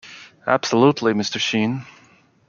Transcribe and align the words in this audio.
Absolutely, 0.47 1.13
Mister 1.13 1.37
Shean! 1.37 1.85